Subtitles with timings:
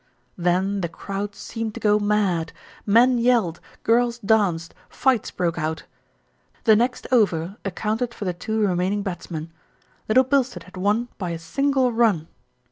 [0.39, 2.53] Then the crowd seemed to go mad.
[2.87, 5.83] Men yelled, girls danced, fights broke out.
[6.63, 9.51] The next over accounted for the two remaining bats men.
[10.09, 12.27] Little Bilstead had won by a single run